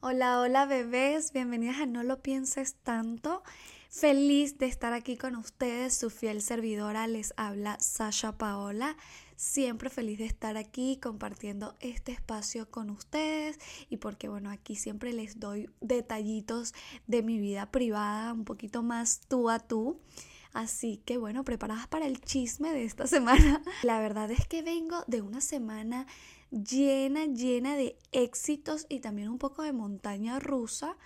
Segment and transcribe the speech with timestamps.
[0.00, 3.42] Hola, hola bebés, bienvenidas a No lo pienses tanto.
[3.90, 8.96] Feliz de estar aquí con ustedes, su fiel servidora les habla Sasha Paola.
[9.34, 13.58] Siempre feliz de estar aquí compartiendo este espacio con ustedes
[13.90, 16.74] y porque bueno, aquí siempre les doy detallitos
[17.08, 19.98] de mi vida privada, un poquito más tú a tú.
[20.52, 23.62] Así que bueno, preparadas para el chisme de esta semana.
[23.82, 26.06] La verdad es que vengo de una semana
[26.50, 30.96] llena, llena de éxitos y también un poco de montaña rusa.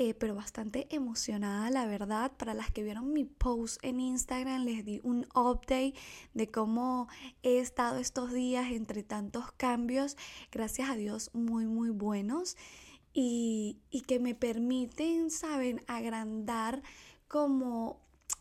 [0.00, 2.30] Eh, pero bastante emocionada, la verdad.
[2.36, 5.94] Para las que vieron mi post en Instagram, les di un update
[6.34, 7.08] de cómo
[7.42, 10.16] he estado estos días entre tantos cambios,
[10.52, 12.56] gracias a Dios, muy, muy buenos
[13.12, 16.80] y, y que me permiten, saben, agrandar
[17.26, 18.00] como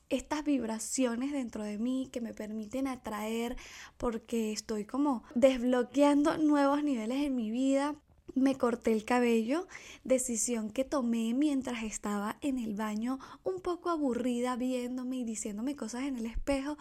[0.09, 3.57] estas vibraciones dentro de mí que me permiten atraer
[3.97, 7.95] porque estoy como desbloqueando nuevos niveles en mi vida.
[8.35, 9.67] Me corté el cabello,
[10.03, 16.03] decisión que tomé mientras estaba en el baño un poco aburrida viéndome y diciéndome cosas
[16.03, 16.77] en el espejo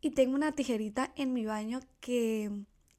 [0.00, 2.50] y tengo una tijerita en mi baño que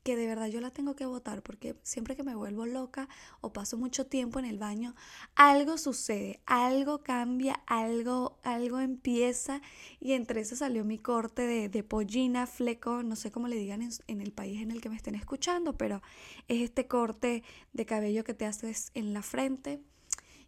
[0.05, 3.09] que de verdad yo la tengo que votar porque siempre que me vuelvo loca
[3.41, 4.93] o paso mucho tiempo en el baño,
[5.33, 9.63] algo sucede, algo cambia, algo, algo empieza
[9.99, 13.89] y entre eso salió mi corte de, pollina, fleco, no sé cómo le digan en,
[14.05, 16.03] en, el país en el que me estén escuchando, pero
[16.47, 19.81] es este corte de cabello que te haces en la frente.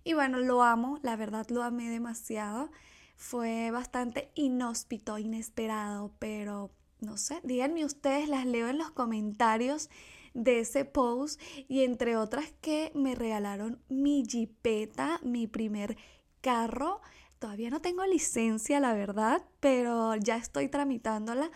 [0.03, 2.69] Y bueno, lo amo, la verdad lo amé demasiado.
[3.15, 9.89] Fue bastante inhóspito, inesperado, pero no sé, díganme ustedes, las leo en los comentarios
[10.33, 15.97] de ese post y entre otras que me regalaron mi jipeta, mi primer
[16.41, 17.01] carro.
[17.39, 21.51] Todavía no tengo licencia, la verdad, pero ya estoy tramitándola.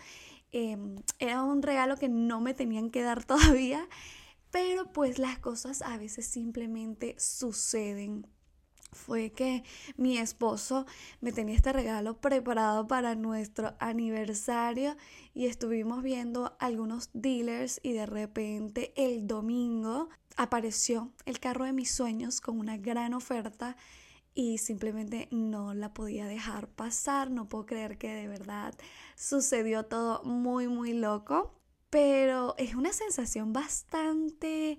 [0.52, 3.88] Em, era un regalo que no me tenían que dar todavía,
[4.50, 8.26] pero pues las cosas a veces simplemente suceden
[8.92, 9.64] fue que
[9.96, 10.86] mi esposo
[11.20, 14.96] me tenía este regalo preparado para nuestro aniversario
[15.34, 21.90] y estuvimos viendo algunos dealers y de repente el domingo apareció el carro de mis
[21.90, 23.76] sueños con una gran oferta
[24.34, 28.74] y simplemente no la podía dejar pasar, no puedo creer que de verdad
[29.14, 31.54] sucedió todo muy muy loco,
[31.90, 34.78] pero es una sensación bastante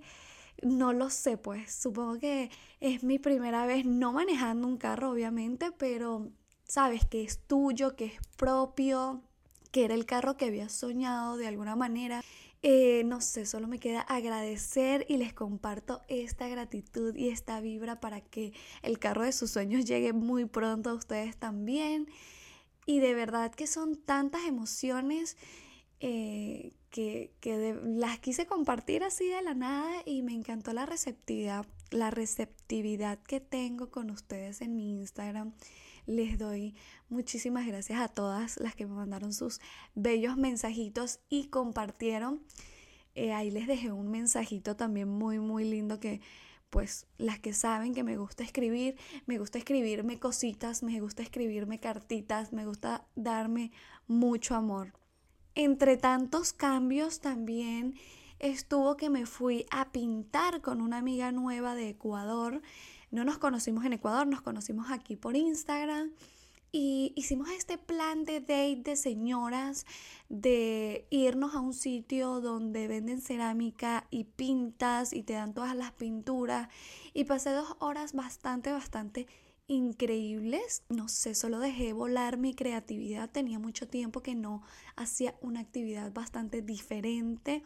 [0.62, 2.50] no lo sé, pues supongo que
[2.80, 6.30] es mi primera vez no manejando un carro, obviamente, pero
[6.66, 9.22] sabes que es tuyo, que es propio,
[9.70, 12.22] que era el carro que había soñado de alguna manera.
[12.62, 18.00] Eh, no sé, solo me queda agradecer y les comparto esta gratitud y esta vibra
[18.00, 22.08] para que el carro de sus sueños llegue muy pronto a ustedes también.
[22.86, 25.36] Y de verdad que son tantas emociones
[26.00, 32.12] eh, que, las quise compartir así de la nada y me encantó la receptividad, la
[32.12, 35.54] receptividad que tengo con ustedes en mi Instagram.
[36.06, 36.76] Les doy
[37.08, 39.60] muchísimas gracias a todas las que me mandaron sus
[39.96, 42.44] bellos mensajitos y compartieron.
[43.16, 46.20] Eh, ahí les dejé un mensajito también muy, muy lindo que
[46.70, 48.96] pues las que saben que me gusta escribir,
[49.26, 53.72] me gusta escribirme cositas, me gusta escribirme cartitas, me gusta darme
[54.06, 54.92] mucho amor
[55.54, 57.94] entre tantos cambios también
[58.38, 62.60] estuvo que me fui a pintar con una amiga nueva de Ecuador.
[63.10, 66.10] No nos conocimos en Ecuador, nos conocimos aquí por Instagram.
[66.76, 69.86] Y hicimos este plan de date de señoras,
[70.28, 75.92] de irnos a un sitio donde venden cerámica y pintas y te dan todas las
[75.92, 76.68] pinturas.
[77.12, 79.28] Y pasé dos horas bastante, bastante
[79.66, 80.82] increíbles.
[80.88, 83.30] No sé, solo dejé volar mi creatividad.
[83.30, 84.62] Tenía mucho tiempo que no
[84.96, 87.62] hacía una actividad bastante diferente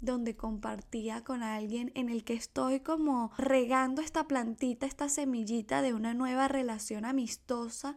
[0.00, 5.94] donde compartía con alguien en el que estoy como regando esta plantita, esta semillita de
[5.94, 7.96] una nueva relación amistosa.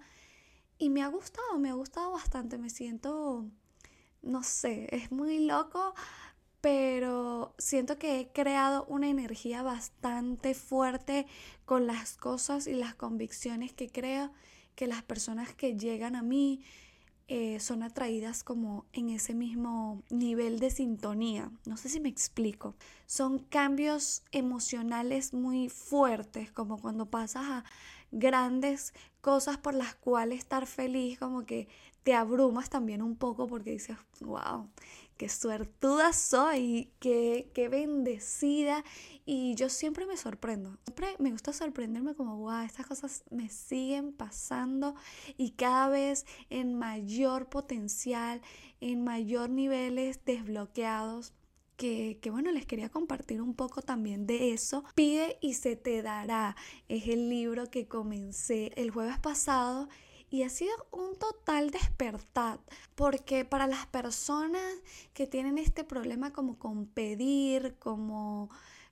[0.77, 2.57] Y me ha gustado, me ha gustado bastante.
[2.57, 3.45] Me siento,
[4.21, 5.95] no sé, es muy loco
[6.65, 11.27] pero siento que he creado una energía bastante fuerte
[11.63, 14.31] con las cosas y las convicciones que creo
[14.73, 16.63] que las personas que llegan a mí
[17.27, 21.51] eh, son atraídas como en ese mismo nivel de sintonía.
[21.67, 22.73] No sé si me explico.
[23.05, 27.63] Son cambios emocionales muy fuertes, como cuando pasas a
[28.11, 31.67] grandes cosas por las cuales estar feliz, como que
[32.01, 34.67] te abrumas también un poco porque dices, wow,
[35.17, 38.83] qué suertuda soy, qué, qué bendecida.
[39.25, 40.77] Y yo siempre me sorprendo.
[40.83, 44.95] Siempre me gusta sorprenderme como, wow, estas cosas me siguen pasando
[45.37, 48.41] y cada vez en mayor potencial,
[48.81, 51.33] en mayor niveles desbloqueados.
[51.77, 54.85] que, que, bueno, les quería compartir un poco también de eso.
[54.95, 56.55] Pide y se te dará.
[56.87, 59.89] Es el libro que comencé el jueves pasado
[60.35, 62.59] y ha sido un total despertar,
[62.95, 64.61] porque para las personas
[65.13, 68.49] que tienen este problema como con pedir, como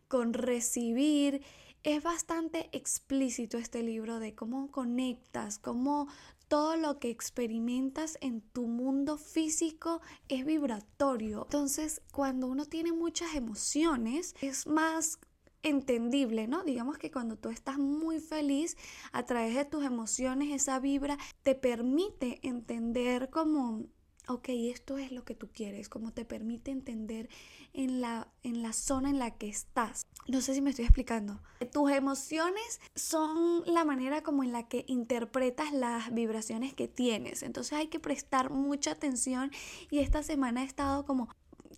[0.07, 1.43] con recibir,
[1.83, 6.07] es bastante explícito este libro de cómo conectas, cómo
[6.47, 9.99] todo lo que experimentas en tu mundo físico
[10.29, 11.41] es vibratorio.
[11.43, 15.19] Entonces, cuando uno tiene muchas emociones, es más
[15.63, 16.63] entendible, ¿no?
[16.63, 18.77] Digamos que cuando tú estás muy feliz,
[19.12, 23.86] a través de tus emociones, esa vibra te permite entender como,
[24.27, 27.30] ok, esto es lo que tú quieres, como te permite entender
[27.74, 30.06] en la, en la zona en la que estás.
[30.27, 31.42] No sé si me estoy explicando.
[31.71, 37.44] Tus emociones son la manera como en la que interpretas las vibraciones que tienes.
[37.44, 39.51] Entonces hay que prestar mucha atención
[39.89, 41.30] y esta semana he estado como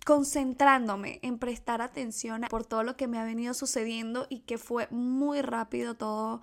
[0.06, 4.86] concentrándome en prestar atención por todo lo que me ha venido sucediendo y que fue
[4.92, 6.42] muy rápido todo.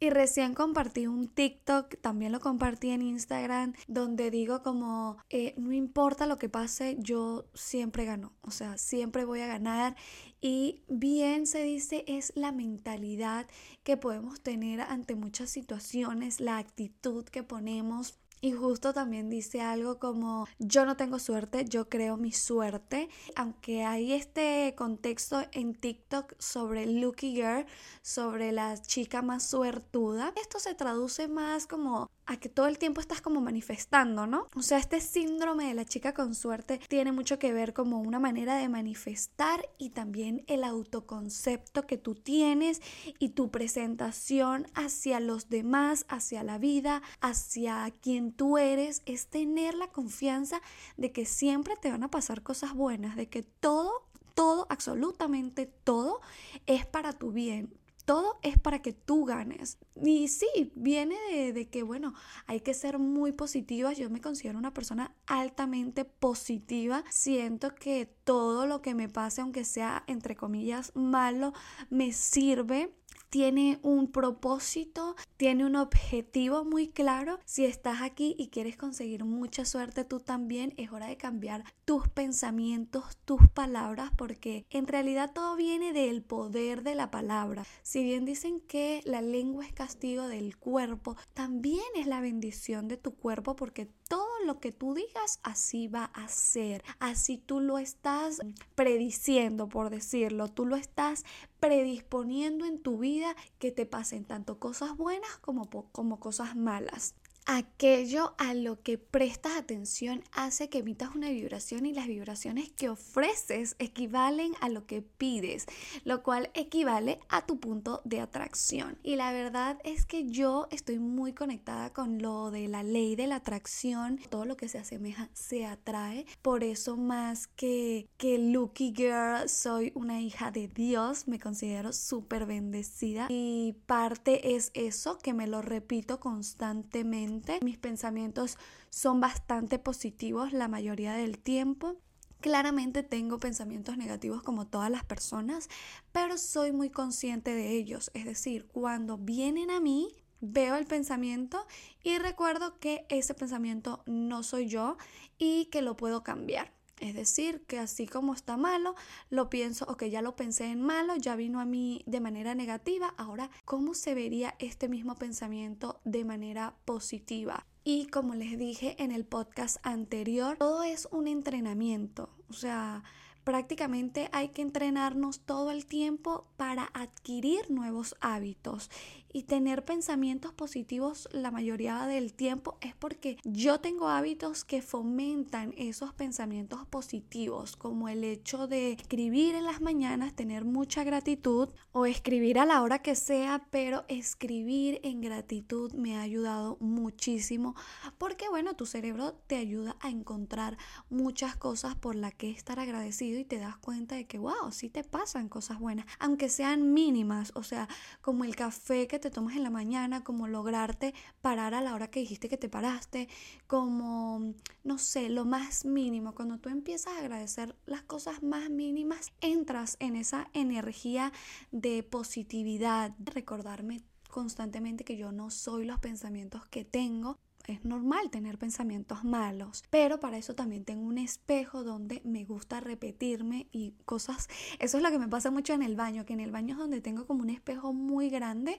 [0.00, 5.72] Y recién compartí un TikTok, también lo compartí en Instagram, donde digo como, eh, no
[5.72, 9.94] importa lo que pase, yo siempre gano, o sea, siempre voy a ganar.
[10.40, 13.46] Y bien se dice, es la mentalidad
[13.84, 19.98] que podemos tener ante muchas situaciones, la actitud que ponemos y justo también dice algo
[19.98, 23.08] como yo no tengo suerte, yo creo mi suerte.
[23.36, 27.66] Aunque hay este contexto en TikTok sobre Lucky Girl,
[28.02, 33.00] sobre la chica más suertuda, esto se traduce más como a que todo el tiempo
[33.00, 34.48] estás como manifestando, ¿no?
[34.54, 38.18] O sea, este síndrome de la chica con suerte tiene mucho que ver como una
[38.18, 42.82] manera de manifestar y también el autoconcepto que tú tienes
[43.18, 49.74] y tu presentación hacia los demás, hacia la vida, hacia quien tú eres, es tener
[49.74, 50.60] la confianza
[50.98, 56.20] de que siempre te van a pasar cosas buenas, de que todo todo, absolutamente todo,
[56.66, 57.74] es para tu bien
[58.08, 59.76] todo es para que tú ganes.
[60.02, 62.14] Y sí, viene de, que, bueno,
[62.46, 63.92] hay que ser muy positiva.
[63.92, 67.04] Yo me considero una persona altamente positiva.
[67.10, 71.52] Siento que todo lo que me pase, aunque sea, entre comillas, malo,
[71.90, 72.94] me sirve
[73.30, 77.38] tiene un propósito, tiene un objetivo muy claro.
[77.44, 82.08] Si estás aquí y quieres conseguir mucha suerte tú también, es hora de cambiar tus
[82.08, 87.64] pensamientos, tus palabras, porque en realidad todo viene del poder de la palabra.
[87.82, 92.96] Si bien dicen que la lengua es castigo del cuerpo, también es la bendición de
[92.96, 96.82] tu cuerpo porque todo lo que tú digas así va a ser.
[96.98, 98.40] Así tú lo estás
[98.74, 100.48] prediciendo, por decirlo.
[100.48, 101.24] Tú lo estás
[101.60, 107.14] predisponiendo en tu vida que te pasen tanto cosas buenas como, como cosas malas.
[107.50, 112.90] Aquello a lo que prestas atención hace que emitas una vibración y las vibraciones que
[112.90, 115.64] ofreces equivalen a lo que pides,
[116.04, 118.98] lo cual equivale a tu punto de atracción.
[119.02, 123.26] Y la verdad es que yo estoy muy conectada con lo de la ley de
[123.26, 126.26] la atracción, todo lo que se asemeja se atrae.
[126.42, 132.44] Por eso más que que Lucky Girl soy una hija de Dios, me considero súper
[132.44, 138.58] bendecida y parte es eso que me lo repito constantemente mis pensamientos
[138.90, 141.96] son bastante positivos la mayoría del tiempo.
[142.40, 145.68] Claramente tengo pensamientos negativos como todas las personas,
[146.12, 148.10] pero soy muy consciente de ellos.
[148.14, 150.08] Es decir, cuando vienen a mí,
[150.40, 151.66] veo el pensamiento
[152.02, 154.96] y recuerdo que ese pensamiento no soy yo
[155.36, 156.77] y que lo puedo cambiar.
[157.00, 158.94] Es decir, que así como está malo,
[159.30, 163.14] lo pienso, ok, ya lo pensé en malo, ya vino a mí de manera negativa,
[163.16, 167.66] ahora, ¿cómo se vería este mismo pensamiento de manera positiva?
[167.84, 173.02] Y como les dije en el podcast anterior, todo es un entrenamiento, o sea,
[173.44, 178.90] prácticamente hay que entrenarnos todo el tiempo para adquirir nuevos hábitos
[179.38, 185.72] y tener pensamientos positivos la mayoría del tiempo es porque yo tengo hábitos que fomentan
[185.78, 192.04] esos pensamientos positivos, como el hecho de escribir en las mañanas, tener mucha gratitud o
[192.04, 197.76] escribir a la hora que sea, pero escribir en gratitud me ha ayudado muchísimo
[198.18, 200.76] porque bueno, tu cerebro te ayuda a encontrar
[201.10, 204.88] muchas cosas por las que estar agradecido y te das cuenta de que wow, sí
[204.88, 207.88] te pasan cosas buenas, aunque sean mínimas, o sea,
[208.20, 212.10] como el café que te tomas en la mañana, como lograrte parar a la hora
[212.10, 213.28] que dijiste que te paraste,
[213.66, 214.54] como,
[214.84, 216.34] no sé, lo más mínimo.
[216.34, 221.30] Cuando tú empiezas a agradecer las cosas más mínimas, entras en esa energía
[221.72, 227.38] de positividad, recordarme constantemente que yo no soy los pensamientos que tengo,
[227.72, 232.80] es normal tener pensamientos malos, pero para eso también tengo un espejo donde me gusta
[232.80, 234.48] repetirme y cosas,
[234.78, 236.78] eso es lo que me pasa mucho en el baño, que en el baño es
[236.78, 238.78] donde tengo como un espejo muy grande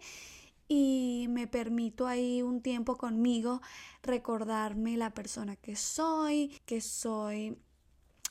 [0.67, 3.61] y me permito ahí un tiempo conmigo
[4.03, 7.57] recordarme la persona que soy, que soy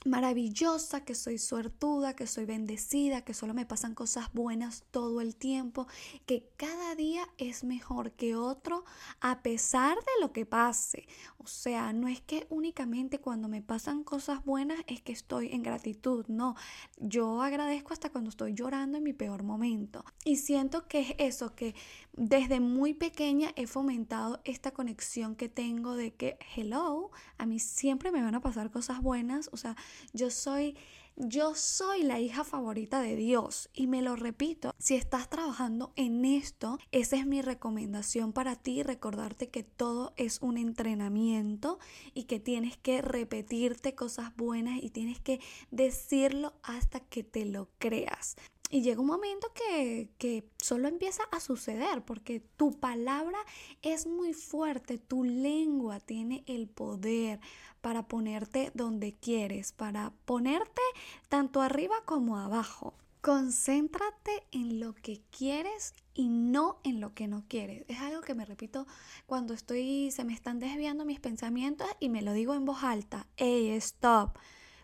[0.04, 5.36] maravillosa, que soy suertuda, que soy bendecida, que solo me pasan cosas buenas todo el
[5.36, 5.86] tiempo,
[6.26, 8.84] que cada día es mejor que otro
[9.20, 11.06] a pesar de lo que pase.
[11.38, 15.62] O sea, no es que únicamente cuando me pasan cosas buenas es que estoy en
[15.62, 16.54] gratitud, no.
[16.98, 20.04] Yo agradezco hasta cuando estoy llorando en mi peor momento.
[20.24, 21.74] Y siento que es eso, que
[22.18, 28.10] desde muy pequeña he fomentado esta conexión que tengo de que, hello, a mí siempre
[28.10, 29.76] me van a pasar cosas buenas, o sea,
[30.12, 30.76] yo soy
[31.20, 36.24] yo soy la hija favorita de Dios y me lo repito, si estás trabajando en
[36.24, 41.80] esto, esa es mi recomendación para ti, recordarte que todo es un entrenamiento
[42.14, 45.40] y que tienes que repetirte cosas buenas y tienes que
[45.72, 48.36] decirlo hasta que te lo creas.
[48.70, 53.38] Y llega un momento que, que, solo empieza a suceder porque tu palabra
[53.82, 57.40] es muy fuerte, tu lengua tiene el poder
[57.80, 60.82] para ponerte donde quieres, para ponerte
[61.28, 62.94] tanto arriba como abajo.
[63.20, 67.84] Concéntrate en lo que quieres y no en lo que no quieres.
[67.88, 68.86] Es algo que me repito
[69.26, 73.26] cuando estoy, se me están desviando mis pensamientos y me lo digo en voz alta.
[73.36, 74.38] Hey, stop.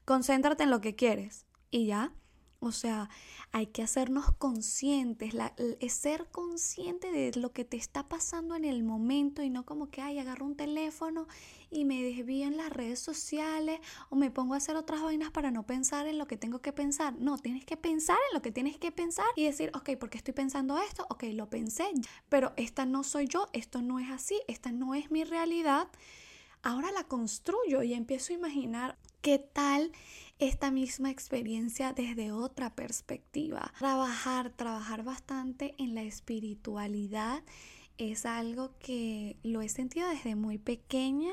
[0.04, 1.46] Concéntrate en lo que quieres.
[1.70, 2.12] Y ya,
[2.64, 3.08] o sea,
[3.52, 5.34] hay que hacernos conscientes,
[5.80, 9.90] es ser consciente de lo que te está pasando en el momento y no como
[9.90, 11.28] que, ay, agarro un teléfono
[11.70, 13.80] y me desvío en las redes sociales
[14.10, 16.72] o me pongo a hacer otras vainas para no pensar en lo que tengo que
[16.72, 17.14] pensar.
[17.18, 20.18] No, tienes que pensar en lo que tienes que pensar y decir, ok, ¿por qué
[20.18, 21.06] estoy pensando esto?
[21.10, 21.84] Ok, lo pensé,
[22.28, 25.88] pero esta no soy yo, esto no es así, esta no es mi realidad.
[26.62, 29.92] Ahora la construyo y empiezo a imaginar qué tal
[30.38, 33.72] esta misma experiencia desde otra perspectiva.
[33.78, 37.42] Trabajar, trabajar bastante en la espiritualidad
[37.98, 41.32] es algo que lo he sentido desde muy pequeña.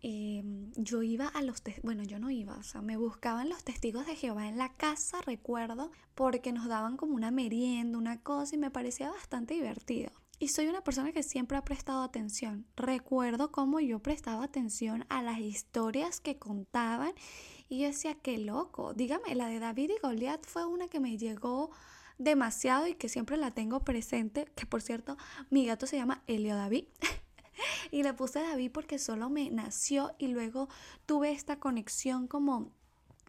[0.00, 4.06] Em, yo iba a los, bueno, yo no iba, o sea, me buscaban los testigos
[4.06, 8.58] de Jehová en la casa, recuerdo, porque nos daban como una merienda, una cosa, y
[8.58, 10.10] me parecía bastante divertido.
[10.38, 12.66] Y soy una persona que siempre ha prestado atención.
[12.76, 17.12] Recuerdo cómo yo prestaba atención a las historias que contaban
[17.74, 18.94] y yo decía, qué loco.
[18.94, 21.70] Dígame, la de David y Goliat fue una que me llegó
[22.18, 24.46] demasiado y que siempre la tengo presente.
[24.54, 25.16] Que por cierto,
[25.50, 26.84] mi gato se llama Elio David.
[27.90, 30.68] y le puse David porque solo me nació y luego
[31.04, 32.70] tuve esta conexión como,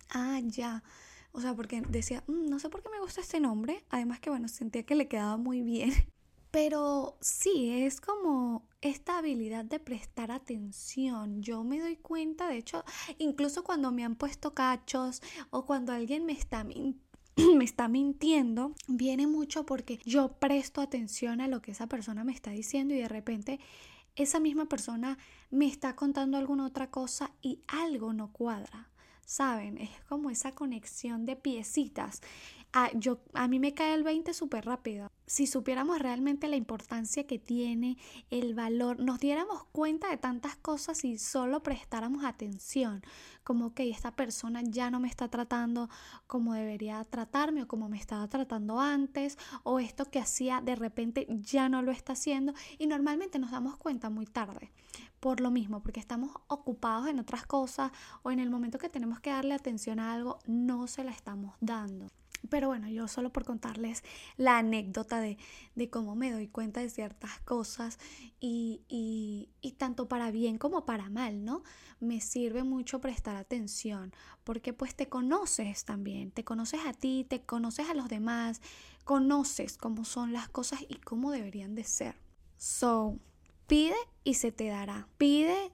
[0.09, 0.83] ah, ya.
[1.31, 3.83] O sea, porque decía, mm, no sé por qué me gusta este nombre.
[3.89, 5.91] Además que, bueno, sentía que le quedaba muy bien.
[6.51, 11.41] Pero sí, es como esta habilidad de prestar atención.
[11.41, 12.83] Yo me doy cuenta, de hecho,
[13.17, 16.63] incluso cuando me han puesto cachos o cuando alguien me está
[17.55, 22.31] me está mintiendo, viene mucho porque yo presto atención a lo que esa persona me
[22.31, 23.59] está diciendo y de repente
[24.15, 25.17] esa misma persona
[25.49, 28.89] me está contando alguna otra cosa y algo no cuadra.
[29.25, 29.79] ¿Saben?
[29.79, 32.21] Es como esa conexión de piecitas
[32.77, 35.09] a, yo, a mí me cae el 20 súper rápido.
[35.25, 37.97] Si supiéramos realmente la importancia que tiene,
[38.29, 43.01] el valor, nos diéramos cuenta de tantas cosas y solo prestáramos atención,
[43.45, 45.89] como que esta persona ya no me está tratando
[46.27, 51.27] como debería tratarme o como me estaba tratando antes, o esto que hacía de repente
[51.29, 54.73] ya no lo está haciendo y normalmente nos damos cuenta muy tarde
[55.21, 59.21] por lo mismo, porque estamos ocupados en otras cosas o en el momento que tenemos
[59.21, 62.07] que darle atención a algo, no se la estamos dando.
[62.47, 64.03] Pero bueno, yo solo por contarles
[64.37, 65.37] la anécdota de,
[65.89, 67.99] cómo me doy cuenta de ciertas cosas
[68.39, 71.63] y, y, tanto para bien como para mal, ¿no?
[71.99, 77.41] Me sirve mucho prestar atención porque pues te conoces también, te conoces a ti, te
[77.41, 78.61] conoces a los demás,
[79.03, 82.15] conoces cómo son las cosas y cómo deberían de ser.
[82.57, 83.19] So,
[83.67, 85.07] pide y se te dará.
[85.17, 85.71] Pide,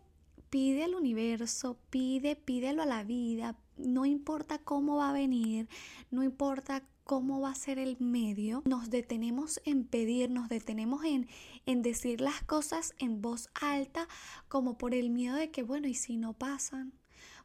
[0.52, 5.70] pide al universo, pide, pídelo a la vida, no importa cómo va a venir,
[6.12, 11.30] no importa cómo va a ser el medio, nos detenemos en pedir, nos detenemos en,
[11.66, 14.10] en decir las cosas en voz alta,
[14.50, 16.94] como por el miedo de que, bueno, ¿y si no pasan?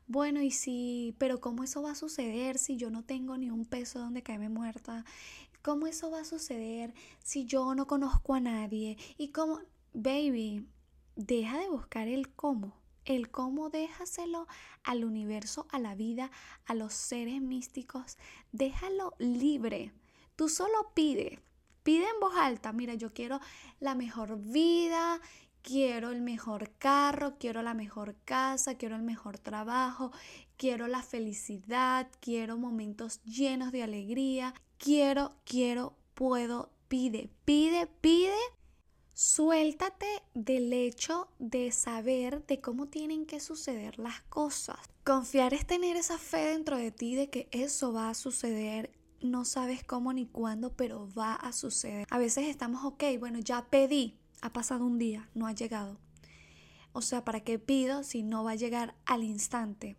[0.09, 3.67] Bueno, y si, pero ¿cómo eso va a suceder si yo no tengo ni un
[3.67, 5.05] peso donde caerme muerta?
[5.63, 8.99] ¿Cómo eso va a suceder si yo no conozco a nadie?
[9.17, 9.61] Y cómo,
[9.93, 10.67] baby,
[11.15, 14.47] deja de buscar el cómo el cómo déjaselo
[14.85, 16.31] al universo, a la vida,
[16.67, 18.19] a los seres místicos.
[18.53, 19.93] Déjalo libre.
[20.37, 21.41] Tú solo pide.
[21.83, 23.39] Pide en voz alta, mira, yo quiero
[23.79, 25.21] la mejor vida,
[25.63, 30.11] quiero el mejor carro, quiero la mejor casa, quiero el mejor trabajo,
[30.57, 38.35] quiero la felicidad, quiero momentos llenos de alegría, quiero, quiero, puedo, pide, pide, pide.
[39.19, 40.05] Suéltate
[40.35, 44.77] del hecho de saber de cómo tienen que suceder las cosas.
[45.07, 48.91] Confiar es tener esa fe dentro de ti de que eso va a suceder
[49.23, 52.07] no sabes cómo ni cuándo, pero va a suceder.
[52.11, 55.99] A veces estamos, ok, bueno, ya pedí, ha pasado un día, no ha llegado.
[56.93, 59.97] O sea, ¿para qué pido si no va a llegar al instante?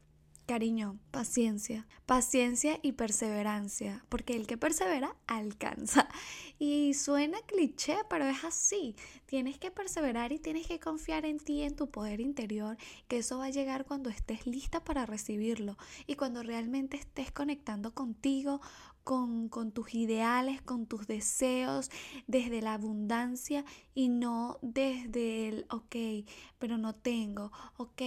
[0.47, 6.07] Cariño, paciencia, paciencia y perseverancia, porque el que persevera alcanza.
[6.59, 8.95] Y suena cliché, pero es así.
[9.27, 12.77] Tienes que perseverar y tienes que confiar en ti, en tu poder interior,
[13.07, 15.77] que eso va a llegar cuando estés lista para recibirlo
[16.07, 18.59] y cuando realmente estés conectando contigo,
[19.07, 21.89] con, con, tus ideales, con tus deseos,
[22.27, 23.63] desde la abundancia
[23.95, 26.27] y no desde el, ok,
[26.59, 28.01] pero no tengo, ok,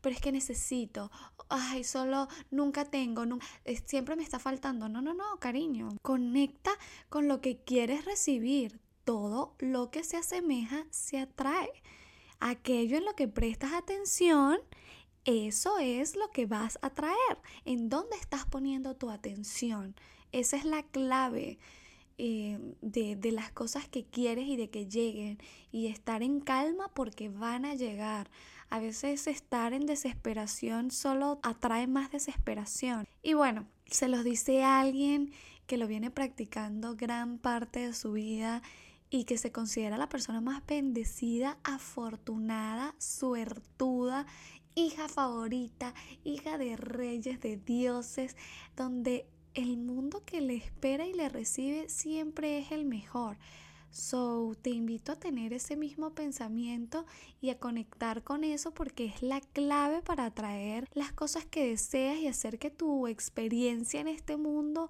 [0.00, 1.12] pero es que necesito,
[1.50, 3.22] ay, solo nunca tengo,
[3.86, 4.88] siempre me está faltando.
[4.88, 5.90] No, no, no, cariño.
[6.02, 6.72] Conecta
[7.08, 8.80] con lo que quieres recibir.
[9.04, 11.70] Todo lo que se asemeja se atrae.
[12.40, 14.58] Aquello en lo que prestas atención
[15.24, 17.38] eso es lo que vas a traer.
[17.64, 19.94] ¿En dónde estás poniendo tu atención?
[20.32, 21.58] Esa es la clave
[22.18, 25.38] eh, de, de las cosas que quieres y de que lleguen.
[25.72, 28.30] Y estar en calma porque van a llegar.
[28.68, 33.06] A veces estar en desesperación solo atrae más desesperación.
[33.22, 35.32] Y bueno, se los dice alguien
[35.66, 38.62] que lo viene practicando gran parte de su vida
[39.10, 44.26] y que se considera la persona más bendecida, afortunada, suertuda,
[44.76, 48.36] hija favorita, hija de reyes, de dioses,
[48.76, 49.26] donde
[49.60, 53.38] el mundo que le espera y le recibe siempre es el mejor.
[53.90, 57.06] So, te invito a tener ese mismo pensamiento
[57.40, 62.18] y a conectar con eso porque es la clave para atraer las cosas que deseas
[62.18, 64.88] y hacer que tu experiencia en este mundo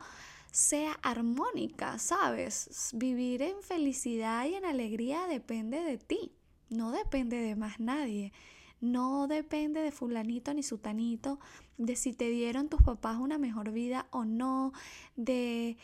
[0.53, 2.91] sea armónica, ¿sabes?
[2.95, 6.33] Vivir en felicidad y en alegría depende de ti,
[6.69, 8.33] no depende de más nadie.
[8.81, 11.39] No depende de fulanito ni sutanito,
[11.77, 14.73] de si te dieron tus papás una mejor vida o no,
[15.17, 15.77] de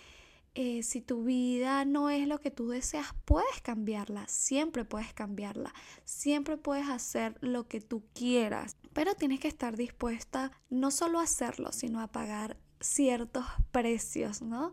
[0.58, 5.74] eh, si tu vida no es lo que tú deseas, puedes cambiarla, siempre puedes cambiarla,
[6.04, 11.24] siempre puedes hacer lo que tú quieras, pero tienes que estar dispuesta no solo a
[11.24, 14.72] hacerlo, sino a pagar ciertos precios, ¿no?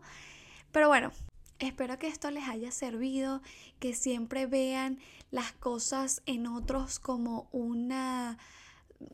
[0.72, 1.12] Pero bueno,
[1.58, 3.40] Espero que esto les haya servido,
[3.78, 4.98] que siempre vean
[5.30, 8.38] las cosas en otros como una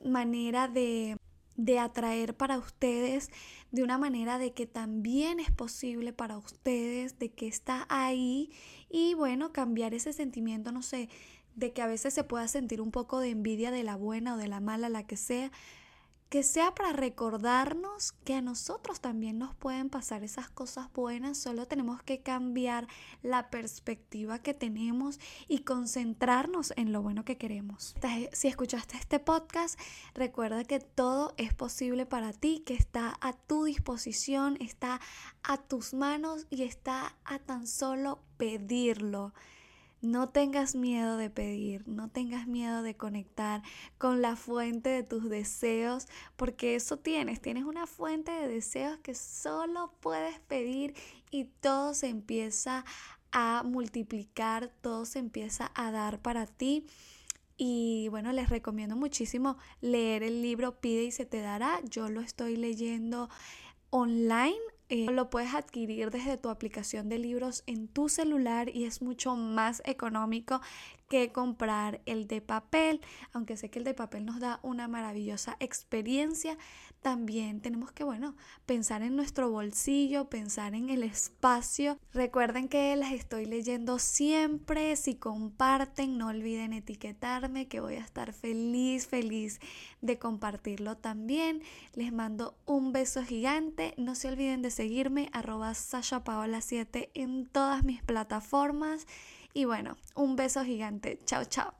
[0.05, 1.16] manera de,
[1.57, 3.31] de atraer para ustedes,
[3.70, 8.50] de una manera de que también es posible para ustedes, de que está ahí.
[8.88, 11.09] Y bueno, cambiar ese sentimiento, no sé,
[11.57, 14.37] de que a veces se pueda sentir un poco de envidia de la buena o
[14.38, 15.50] de la mala, la que sea,
[16.30, 21.66] que sea para recordarnos que a nosotros también nos pueden pasar esas cosas buenas, solo
[21.66, 22.86] tenemos que cambiar
[23.22, 27.96] la perspectiva que tenemos y concentrarnos en lo bueno que queremos.
[28.32, 29.78] Si escuchaste este podcast,
[30.14, 35.00] recuerda que todo es posible para ti, que está a tu disposición, está
[35.42, 39.34] a tus manos y está a tan solo pedirlo.
[40.02, 43.62] No tengas miedo de pedir, no tengas miedo de conectar
[43.98, 49.14] con la fuente de tus deseos, porque eso tienes, tienes una fuente de deseos que
[49.14, 50.94] solo puedes pedir
[51.30, 52.86] y todo se empieza
[53.30, 56.86] a multiplicar, todo se empieza a dar para ti.
[57.58, 61.78] Y bueno, les recomiendo muchísimo leer el libro Pide y se te dará.
[61.84, 63.28] Yo lo estoy leyendo
[63.90, 64.56] online
[64.90, 69.37] eh, lo puedes adquirir desde tu aplicación de libros en tu celular y es mucho
[69.37, 70.61] más económico
[71.09, 73.00] que comprar el de papel.
[73.33, 76.59] Aunque sé que el de papel nos da una maravillosa experiencia,
[77.00, 78.34] también tenemos que, bueno,
[78.66, 81.98] pensar en nuestro bolsillo, pensar en el espacio.
[82.12, 84.94] Recuerden que las estoy leyendo siempre.
[84.96, 89.60] Si comparten, no olviden etiquetarme, que voy a estar feliz, feliz
[90.00, 91.62] de compartirlo también.
[91.94, 93.94] Les mando un beso gigante.
[93.96, 95.72] No se olviden de seguirme, arroba
[96.24, 99.06] Paola 7 en todas mis plataformas.
[99.52, 101.18] Y bueno, un beso gigante.
[101.24, 101.79] Chao, chao.